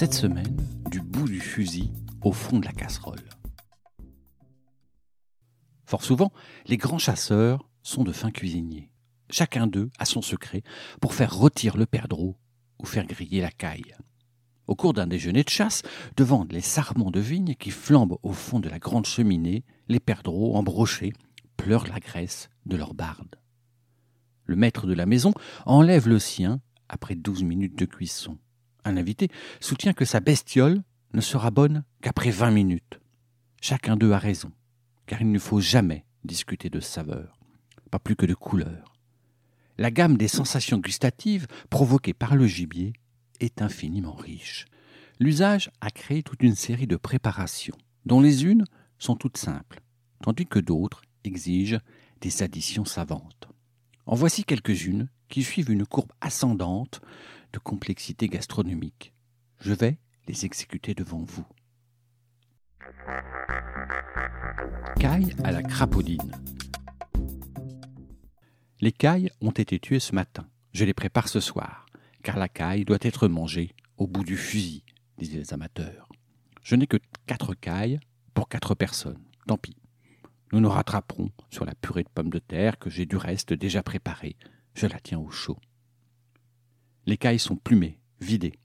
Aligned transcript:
Cette 0.00 0.14
semaine, 0.14 0.56
du 0.92 1.00
bout 1.00 1.26
du 1.26 1.40
fusil 1.40 1.90
au 2.22 2.30
fond 2.30 2.60
de 2.60 2.64
la 2.64 2.70
casserole. 2.70 3.18
Fort 5.86 6.04
souvent, 6.04 6.32
les 6.66 6.76
grands 6.76 6.98
chasseurs 7.00 7.68
sont 7.82 8.04
de 8.04 8.12
fins 8.12 8.30
cuisiniers. 8.30 8.92
Chacun 9.28 9.66
d'eux 9.66 9.90
a 9.98 10.04
son 10.04 10.22
secret 10.22 10.62
pour 11.00 11.14
faire 11.14 11.34
rôtir 11.34 11.76
le 11.76 11.84
perdreau 11.84 12.36
ou 12.78 12.86
faire 12.86 13.06
griller 13.06 13.40
la 13.40 13.50
caille. 13.50 13.96
Au 14.68 14.76
cours 14.76 14.94
d'un 14.94 15.08
déjeuner 15.08 15.42
de 15.42 15.48
chasse, 15.48 15.82
devant 16.16 16.46
les 16.48 16.60
sarments 16.60 17.10
de 17.10 17.18
vigne 17.18 17.56
qui 17.56 17.72
flambent 17.72 18.18
au 18.22 18.32
fond 18.32 18.60
de 18.60 18.68
la 18.68 18.78
grande 18.78 19.06
cheminée, 19.06 19.64
les 19.88 19.98
perdreaux, 19.98 20.54
embrochés, 20.54 21.12
pleurent 21.56 21.88
la 21.88 21.98
graisse 21.98 22.50
de 22.66 22.76
leur 22.76 22.94
barde. 22.94 23.34
Le 24.44 24.54
maître 24.54 24.86
de 24.86 24.94
la 24.94 25.06
maison 25.06 25.34
enlève 25.66 26.06
le 26.06 26.20
sien 26.20 26.60
après 26.88 27.16
douze 27.16 27.42
minutes 27.42 27.76
de 27.76 27.84
cuisson. 27.84 28.38
Un 28.88 28.96
invité 28.96 29.28
soutient 29.60 29.92
que 29.92 30.06
sa 30.06 30.20
bestiole 30.20 30.82
ne 31.12 31.20
sera 31.20 31.50
bonne 31.50 31.84
qu'après 32.00 32.30
vingt 32.30 32.50
minutes. 32.50 33.00
Chacun 33.60 33.98
d'eux 33.98 34.12
a 34.12 34.18
raison, 34.18 34.50
car 35.04 35.20
il 35.20 35.30
ne 35.30 35.38
faut 35.38 35.60
jamais 35.60 36.06
discuter 36.24 36.70
de 36.70 36.80
saveur, 36.80 37.38
pas 37.90 37.98
plus 37.98 38.16
que 38.16 38.24
de 38.24 38.32
couleur. 38.32 38.94
La 39.76 39.90
gamme 39.90 40.16
des 40.16 40.26
sensations 40.26 40.78
gustatives 40.78 41.46
provoquées 41.68 42.14
par 42.14 42.34
le 42.34 42.46
gibier 42.46 42.94
est 43.40 43.60
infiniment 43.60 44.14
riche. 44.14 44.64
L'usage 45.20 45.70
a 45.82 45.90
créé 45.90 46.22
toute 46.22 46.42
une 46.42 46.56
série 46.56 46.86
de 46.86 46.96
préparations, 46.96 47.76
dont 48.06 48.22
les 48.22 48.46
unes 48.46 48.64
sont 48.98 49.16
toutes 49.16 49.36
simples, 49.36 49.82
tandis 50.22 50.46
que 50.46 50.60
d'autres 50.60 51.02
exigent 51.24 51.80
des 52.22 52.42
additions 52.42 52.86
savantes. 52.86 53.48
En 54.06 54.14
voici 54.14 54.44
quelques-unes 54.44 55.10
qui 55.28 55.42
suivent 55.42 55.70
une 55.70 55.86
courbe 55.86 56.12
ascendante 56.20 57.00
de 57.52 57.58
complexité 57.58 58.28
gastronomique. 58.28 59.12
Je 59.60 59.72
vais 59.72 59.98
les 60.26 60.44
exécuter 60.44 60.94
devant 60.94 61.22
vous. 61.22 61.46
Caille 64.98 65.34
à 65.44 65.52
la 65.52 65.62
crapaudine. 65.62 66.32
Les 68.80 68.92
cailles 68.92 69.30
ont 69.40 69.50
été 69.50 69.78
tuées 69.78 70.00
ce 70.00 70.14
matin. 70.14 70.48
Je 70.72 70.84
les 70.84 70.94
prépare 70.94 71.28
ce 71.28 71.40
soir, 71.40 71.86
car 72.22 72.38
la 72.38 72.48
caille 72.48 72.84
doit 72.84 72.98
être 73.00 73.26
mangée 73.26 73.74
au 73.96 74.06
bout 74.06 74.24
du 74.24 74.36
fusil, 74.36 74.84
disent 75.18 75.34
les 75.34 75.52
amateurs. 75.52 76.08
Je 76.62 76.76
n'ai 76.76 76.86
que 76.86 76.98
quatre 77.26 77.54
cailles 77.54 77.98
pour 78.34 78.48
quatre 78.48 78.74
personnes. 78.74 79.22
Tant 79.46 79.58
pis. 79.58 79.76
Nous 80.52 80.60
nous 80.60 80.68
rattraperons 80.68 81.30
sur 81.50 81.64
la 81.64 81.74
purée 81.74 82.04
de 82.04 82.08
pommes 82.08 82.30
de 82.30 82.38
terre 82.38 82.78
que 82.78 82.90
j'ai 82.90 83.06
du 83.06 83.16
reste 83.16 83.52
déjà 83.52 83.82
préparée. 83.82 84.36
Je 84.78 84.86
la 84.86 85.00
tiens 85.00 85.18
au 85.18 85.28
chaud. 85.28 85.58
Les 87.04 87.16
cailles 87.16 87.40
sont 87.40 87.56
plumées, 87.56 87.98
vidées. 88.20 88.60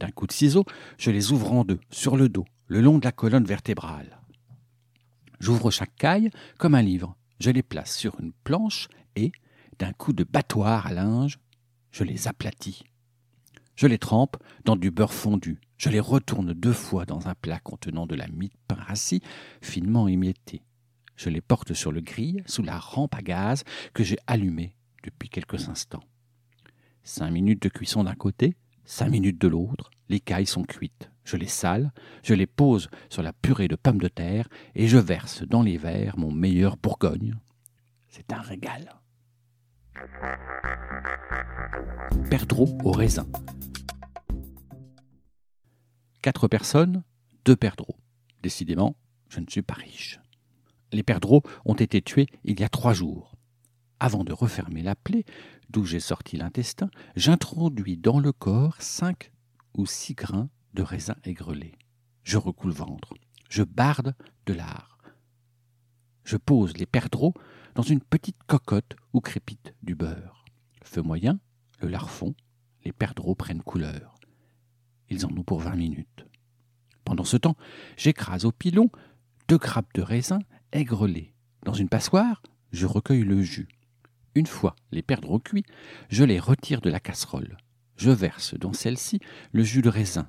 D'un 0.00 0.10
coup 0.10 0.26
de 0.26 0.32
ciseau, 0.32 0.64
je 0.96 1.10
les 1.10 1.30
ouvre 1.30 1.52
en 1.52 1.62
deux, 1.66 1.78
sur 1.90 2.16
le 2.16 2.30
dos, 2.30 2.46
le 2.68 2.80
long 2.80 2.96
de 2.96 3.04
la 3.04 3.12
colonne 3.12 3.44
vertébrale. 3.44 4.18
J'ouvre 5.40 5.70
chaque 5.70 5.94
caille 5.96 6.30
comme 6.56 6.74
un 6.74 6.80
livre. 6.80 7.18
Je 7.38 7.50
les 7.50 7.62
place 7.62 7.94
sur 7.94 8.18
une 8.18 8.32
planche 8.44 8.88
et, 9.14 9.30
d'un 9.78 9.92
coup 9.92 10.14
de 10.14 10.24
battoir 10.24 10.86
à 10.86 10.94
linge, 10.94 11.38
je 11.90 12.04
les 12.04 12.28
aplatis. 12.28 12.84
Je 13.76 13.86
les 13.86 13.98
trempe 13.98 14.38
dans 14.64 14.76
du 14.76 14.90
beurre 14.90 15.12
fondu. 15.12 15.60
Je 15.76 15.90
les 15.90 16.00
retourne 16.00 16.54
deux 16.54 16.72
fois 16.72 17.04
dans 17.04 17.28
un 17.28 17.34
plat 17.34 17.60
contenant 17.60 18.06
de 18.06 18.14
la 18.14 18.28
mie 18.28 18.48
de 18.48 18.56
pain 18.68 18.82
rassis 18.82 19.20
finement 19.60 20.08
émiettée. 20.08 20.62
Je 21.14 21.28
les 21.28 21.42
porte 21.42 21.74
sur 21.74 21.92
le 21.92 22.00
grill 22.00 22.42
sous 22.46 22.62
la 22.62 22.78
rampe 22.78 23.14
à 23.14 23.20
gaz 23.20 23.64
que 23.92 24.02
j'ai 24.02 24.16
allumée 24.26 24.74
depuis 25.02 25.28
quelques 25.28 25.68
instants. 25.68 26.04
Cinq 27.02 27.30
minutes 27.30 27.62
de 27.62 27.68
cuisson 27.68 28.04
d'un 28.04 28.14
côté, 28.14 28.56
cinq 28.84 29.08
minutes 29.08 29.40
de 29.40 29.48
l'autre, 29.48 29.90
les 30.08 30.20
cailles 30.20 30.46
sont 30.46 30.62
cuites. 30.62 31.10
Je 31.24 31.36
les 31.36 31.46
sale, 31.46 31.92
je 32.22 32.34
les 32.34 32.46
pose 32.46 32.88
sur 33.08 33.22
la 33.22 33.32
purée 33.32 33.68
de 33.68 33.76
pommes 33.76 34.00
de 34.00 34.08
terre 34.08 34.48
et 34.74 34.88
je 34.88 34.98
verse 34.98 35.42
dans 35.42 35.62
les 35.62 35.76
verres 35.76 36.18
mon 36.18 36.32
meilleur 36.32 36.76
Bourgogne. 36.76 37.34
C'est 38.08 38.32
un 38.32 38.40
régal. 38.40 39.00
Perdreau 42.28 42.68
au 42.84 42.92
raisin. 42.92 43.26
Quatre 46.22 46.48
personnes, 46.48 47.02
deux 47.44 47.56
perdreaux. 47.56 47.96
Décidément, 48.42 48.96
je 49.28 49.40
ne 49.40 49.46
suis 49.48 49.62
pas 49.62 49.74
riche. 49.74 50.20
Les 50.92 51.02
perdreaux 51.02 51.42
ont 51.64 51.74
été 51.74 52.02
tués 52.02 52.26
il 52.44 52.60
y 52.60 52.64
a 52.64 52.68
trois 52.68 52.92
jours. 52.92 53.31
Avant 54.04 54.24
de 54.24 54.32
refermer 54.32 54.82
la 54.82 54.96
plaie, 54.96 55.24
d'où 55.70 55.84
j'ai 55.84 56.00
sorti 56.00 56.36
l'intestin, 56.36 56.90
j'introduis 57.14 57.96
dans 57.96 58.18
le 58.18 58.32
corps 58.32 58.74
cinq 58.82 59.30
ou 59.78 59.86
six 59.86 60.14
grains 60.14 60.48
de 60.74 60.82
raisin 60.82 61.14
aigrelé. 61.22 61.76
Je 62.24 62.36
recoule 62.36 62.70
le 62.70 62.76
ventre. 62.76 63.14
Je 63.48 63.62
barde 63.62 64.16
de 64.46 64.54
lard. 64.54 64.98
Je 66.24 66.36
pose 66.36 66.76
les 66.78 66.84
perdreaux 66.84 67.32
dans 67.76 67.84
une 67.84 68.00
petite 68.00 68.42
cocotte 68.48 68.96
où 69.12 69.20
crépite 69.20 69.72
du 69.84 69.94
beurre. 69.94 70.44
Feu 70.82 71.02
moyen, 71.02 71.38
le 71.80 71.86
lard 71.86 72.10
fond, 72.10 72.34
les 72.84 72.90
perdreaux 72.90 73.36
prennent 73.36 73.62
couleur. 73.62 74.16
Ils 75.10 75.24
en 75.26 75.30
ont 75.30 75.44
pour 75.44 75.60
vingt 75.60 75.76
minutes. 75.76 76.26
Pendant 77.04 77.22
ce 77.22 77.36
temps, 77.36 77.56
j'écrase 77.96 78.46
au 78.46 78.50
pilon 78.50 78.90
deux 79.46 79.58
grappes 79.58 79.94
de 79.94 80.02
raisin 80.02 80.40
aigrelées. 80.72 81.36
Dans 81.62 81.74
une 81.74 81.88
passoire, 81.88 82.42
je 82.72 82.86
recueille 82.86 83.22
le 83.22 83.42
jus. 83.42 83.68
Une 84.34 84.46
fois 84.46 84.74
les 84.90 85.02
perdreaux 85.02 85.38
cuits, 85.38 85.64
je 86.08 86.24
les 86.24 86.38
retire 86.38 86.80
de 86.80 86.90
la 86.90 87.00
casserole. 87.00 87.56
Je 87.96 88.10
verse 88.10 88.54
dans 88.54 88.72
celle-ci 88.72 89.20
le 89.52 89.62
jus 89.62 89.82
de 89.82 89.88
raisin. 89.88 90.28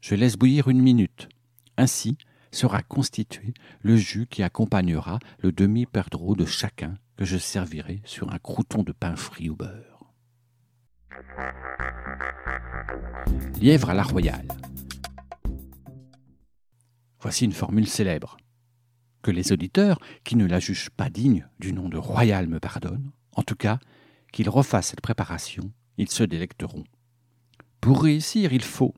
Je 0.00 0.14
laisse 0.14 0.36
bouillir 0.36 0.68
une 0.68 0.80
minute. 0.80 1.28
Ainsi 1.76 2.16
sera 2.50 2.82
constitué 2.82 3.54
le 3.80 3.96
jus 3.96 4.26
qui 4.26 4.42
accompagnera 4.42 5.18
le 5.38 5.52
demi-perdreau 5.52 6.34
de 6.34 6.44
chacun 6.44 6.94
que 7.16 7.24
je 7.24 7.38
servirai 7.38 8.02
sur 8.04 8.32
un 8.32 8.38
crouton 8.38 8.82
de 8.82 8.92
pain 8.92 9.16
frit 9.16 9.50
au 9.50 9.56
beurre. 9.56 10.12
Lièvre 13.60 13.90
à 13.90 13.94
la 13.94 14.02
royale. 14.02 14.48
Voici 17.20 17.44
une 17.44 17.52
formule 17.52 17.86
célèbre. 17.86 18.36
Que 19.22 19.30
les 19.30 19.52
auditeurs 19.52 20.00
qui 20.24 20.34
ne 20.34 20.46
la 20.46 20.58
jugent 20.58 20.90
pas 20.90 21.08
digne 21.08 21.46
du 21.60 21.72
nom 21.72 21.88
de 21.88 21.96
royale 21.96 22.48
me 22.48 22.58
pardonnent, 22.58 23.12
en 23.36 23.42
tout 23.42 23.56
cas, 23.56 23.78
qu'ils 24.32 24.48
refassent 24.48 24.88
cette 24.88 25.00
préparation, 25.00 25.70
ils 25.98 26.10
se 26.10 26.24
délecteront. 26.24 26.84
Pour 27.80 28.02
réussir, 28.02 28.52
il 28.52 28.62
faut 28.62 28.94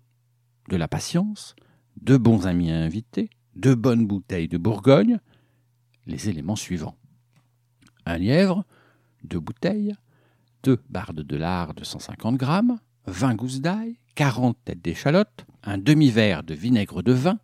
de 0.69 0.77
la 0.77 0.89
patience, 0.89 1.55
de 2.00 2.17
bons 2.17 2.47
amis 2.47 2.71
à 2.71 2.77
inviter, 2.77 3.31
de 3.56 3.75
bonnes 3.75 4.06
bouteilles 4.06 4.49
de 4.49 4.59
Bourgogne, 4.59 5.21
les 6.06 6.28
éléments 6.28 6.56
suivants. 6.56 6.97
Un 8.06 8.19
lièvre, 8.19 8.65
deux 9.23 9.41
bouteilles, 9.41 9.94
deux 10.62 10.81
bardes 10.89 11.21
de 11.21 11.37
lard 11.37 11.75
de 11.75 11.84
150 11.84 12.37
grammes, 12.37 12.78
20 13.06 13.34
gousses 13.34 13.61
d'ail, 13.61 13.99
40 14.15 14.56
têtes 14.65 14.83
d'échalotes, 14.83 15.47
un 15.62 15.79
demi-verre 15.79 16.43
de 16.43 16.55
vinaigre 16.55 17.03
de 17.03 17.12
vin, 17.12 17.38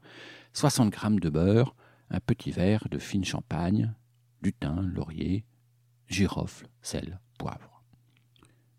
60 0.52 0.90
grammes 0.90 1.20
de 1.20 1.30
beurre, 1.30 1.74
un 2.10 2.20
petit 2.20 2.50
verre 2.50 2.88
de 2.90 2.98
fine 2.98 3.24
champagne, 3.24 3.94
du 4.42 4.52
thym, 4.52 4.90
laurier, 4.94 5.44
girofle, 6.10 6.66
sel, 6.82 7.20
poivre. 7.38 7.82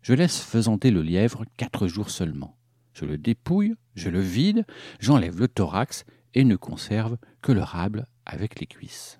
Je 0.02 0.14
laisse 0.14 0.40
faisanter 0.40 0.90
le 0.90 1.02
lièvre 1.02 1.44
quatre 1.56 1.88
jours 1.88 2.10
seulement. 2.10 2.56
Je 2.92 3.04
le 3.04 3.18
dépouille, 3.18 3.74
je 3.94 4.10
le 4.10 4.20
vide, 4.20 4.66
j'enlève 5.00 5.38
le 5.38 5.48
thorax 5.48 6.04
et 6.34 6.44
ne 6.44 6.56
conserve 6.56 7.16
que 7.40 7.52
le 7.52 7.62
rable 7.62 8.06
avec 8.26 8.60
les 8.60 8.66
cuisses. 8.66 9.18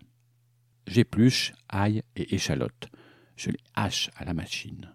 J'épluche 0.87 1.53
ail 1.69 2.03
et 2.17 2.35
échalote. 2.35 2.88
Je 3.37 3.50
les 3.50 3.61
hache 3.75 4.11
à 4.17 4.25
la 4.25 4.35
machine. 4.35 4.94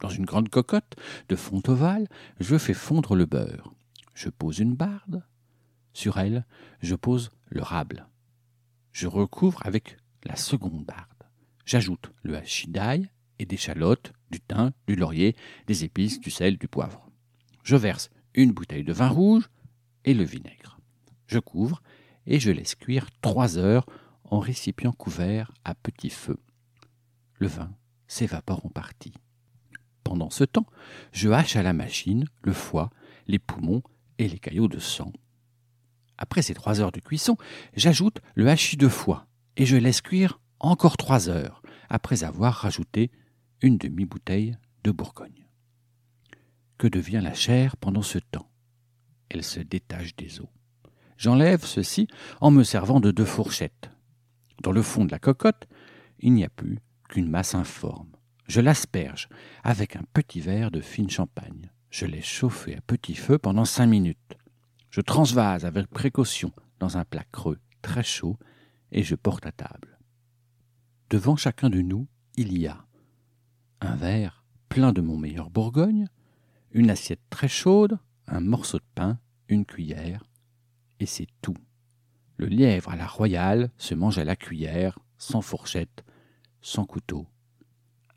Dans 0.00 0.08
une 0.08 0.24
grande 0.24 0.48
cocotte 0.48 0.96
de 1.28 1.36
fond 1.36 1.62
ovale, 1.66 2.08
je 2.40 2.58
fais 2.58 2.74
fondre 2.74 3.14
le 3.14 3.26
beurre. 3.26 3.72
Je 4.14 4.28
pose 4.28 4.58
une 4.58 4.74
barde. 4.74 5.24
Sur 5.92 6.18
elle, 6.18 6.46
je 6.80 6.94
pose 6.94 7.30
le 7.48 7.62
rable. 7.62 8.06
Je 8.92 9.06
recouvre 9.06 9.64
avec 9.64 9.96
la 10.24 10.36
seconde 10.36 10.84
barde. 10.84 11.11
J'ajoute 11.64 12.12
le 12.22 12.36
hachis 12.36 12.68
d'ail 12.68 13.10
et 13.38 13.46
d'échalotes, 13.46 14.12
du 14.30 14.40
thym, 14.40 14.72
du 14.86 14.96
laurier, 14.96 15.36
des 15.66 15.84
épices, 15.84 16.20
du 16.20 16.30
sel, 16.30 16.58
du 16.58 16.68
poivre. 16.68 17.10
Je 17.62 17.76
verse 17.76 18.10
une 18.34 18.52
bouteille 18.52 18.84
de 18.84 18.92
vin 18.92 19.08
rouge 19.08 19.48
et 20.04 20.14
le 20.14 20.24
vinaigre. 20.24 20.78
Je 21.26 21.38
couvre 21.38 21.82
et 22.26 22.40
je 22.40 22.50
laisse 22.50 22.74
cuire 22.74 23.08
trois 23.20 23.58
heures 23.58 23.86
en 24.24 24.38
récipient 24.38 24.92
couvert 24.92 25.52
à 25.64 25.74
petit 25.74 26.10
feu. 26.10 26.38
Le 27.34 27.46
vin 27.46 27.70
s'évapore 28.06 28.64
en 28.66 28.70
partie. 28.70 29.14
Pendant 30.04 30.30
ce 30.30 30.44
temps, 30.44 30.66
je 31.12 31.30
hache 31.30 31.56
à 31.56 31.62
la 31.62 31.72
machine 31.72 32.26
le 32.42 32.52
foie, 32.52 32.90
les 33.26 33.38
poumons 33.38 33.82
et 34.18 34.28
les 34.28 34.38
caillots 34.38 34.68
de 34.68 34.78
sang. 34.78 35.12
Après 36.18 36.42
ces 36.42 36.54
trois 36.54 36.80
heures 36.80 36.92
de 36.92 37.00
cuisson, 37.00 37.36
j'ajoute 37.74 38.20
le 38.34 38.48
hachis 38.48 38.76
de 38.76 38.88
foie 38.88 39.26
et 39.56 39.66
je 39.66 39.76
laisse 39.76 40.00
cuire 40.00 40.40
encore 40.62 40.96
trois 40.96 41.28
heures 41.28 41.62
après 41.88 42.24
avoir 42.24 42.54
rajouté 42.54 43.10
une 43.60 43.78
demi-bouteille 43.78 44.56
de 44.84 44.90
Bourgogne. 44.90 45.46
Que 46.78 46.86
devient 46.86 47.20
la 47.22 47.34
chair 47.34 47.76
pendant 47.76 48.02
ce 48.02 48.18
temps? 48.18 48.50
Elle 49.28 49.44
se 49.44 49.60
détache 49.60 50.16
des 50.16 50.40
os. 50.40 50.48
J'enlève 51.16 51.64
ceci 51.64 52.08
en 52.40 52.50
me 52.50 52.64
servant 52.64 53.00
de 53.00 53.10
deux 53.10 53.24
fourchettes. 53.24 53.90
Dans 54.62 54.72
le 54.72 54.82
fond 54.82 55.04
de 55.04 55.12
la 55.12 55.18
cocotte, 55.18 55.68
il 56.18 56.32
n'y 56.32 56.44
a 56.44 56.48
plus 56.48 56.78
qu'une 57.08 57.28
masse 57.28 57.54
informe. 57.54 58.10
Je 58.48 58.60
l'asperge 58.60 59.28
avec 59.62 59.96
un 59.96 60.02
petit 60.12 60.40
verre 60.40 60.70
de 60.70 60.80
fine 60.80 61.10
champagne. 61.10 61.70
Je 61.90 62.06
laisse 62.06 62.24
chauffer 62.24 62.76
à 62.76 62.80
petit 62.80 63.14
feu 63.14 63.38
pendant 63.38 63.64
cinq 63.64 63.86
minutes. 63.86 64.36
Je 64.90 65.00
transvase 65.00 65.64
avec 65.64 65.88
précaution 65.88 66.52
dans 66.80 66.96
un 66.98 67.04
plat 67.04 67.24
creux 67.30 67.58
très 67.82 68.02
chaud 68.02 68.38
et 68.90 69.02
je 69.02 69.14
porte 69.14 69.46
à 69.46 69.52
table. 69.52 69.91
Devant 71.12 71.36
chacun 71.36 71.68
de 71.68 71.82
nous, 71.82 72.08
il 72.36 72.56
y 72.56 72.66
a 72.66 72.86
un 73.82 73.96
verre 73.96 74.46
plein 74.70 74.94
de 74.94 75.02
mon 75.02 75.18
meilleur 75.18 75.50
Bourgogne, 75.50 76.08
une 76.70 76.88
assiette 76.88 77.20
très 77.28 77.48
chaude, 77.48 77.98
un 78.26 78.40
morceau 78.40 78.78
de 78.78 78.84
pain, 78.94 79.18
une 79.48 79.66
cuillère, 79.66 80.24
et 81.00 81.04
c'est 81.04 81.26
tout. 81.42 81.58
Le 82.38 82.46
lièvre 82.46 82.88
à 82.88 82.96
la 82.96 83.06
royale 83.06 83.70
se 83.76 83.94
mange 83.94 84.16
à 84.16 84.24
la 84.24 84.36
cuillère, 84.36 85.00
sans 85.18 85.42
fourchette, 85.42 86.02
sans 86.62 86.86
couteau, 86.86 87.26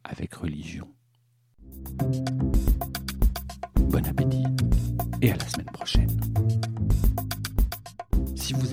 avec 0.06 0.34
religion. 0.34 0.88
Bon 3.90 4.06
appétit 4.06 4.46
et 5.22 5.34
à 5.34 5.36
la 5.36 5.46
semaine 5.50 5.72
prochaine. 5.74 6.15